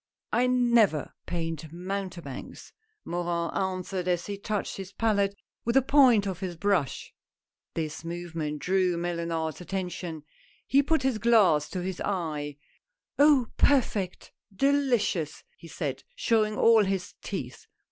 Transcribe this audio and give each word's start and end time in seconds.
"I 0.41 0.47
never 0.47 1.13
paint 1.27 1.71
mountebanks," 1.71 2.73
Morin 3.05 3.53
answered 3.55 4.07
as 4.07 4.25
he 4.25 4.35
touched 4.35 4.77
his 4.77 4.91
palette 4.91 5.35
with 5.63 5.75
the 5.75 5.83
point 5.83 6.25
of 6.25 6.39
his 6.39 6.57
brush. 6.57 7.13
This 7.75 8.03
movement 8.03 8.57
drew 8.57 8.97
Mellunard's 8.97 9.61
attention. 9.61 10.23
He 10.65 10.81
put 10.81 11.03
his 11.03 11.19
glass 11.19 11.69
to 11.69 11.83
his 11.83 12.01
eye." 12.03 12.57
Oh! 13.19 13.49
perfect— 13.57 14.31
delicious!" 14.67 15.43
he 15.59 15.67
said, 15.67 16.03
showing 16.15 16.55
all 16.57 16.83
his 16.83 17.13
teeth. 17.21 17.67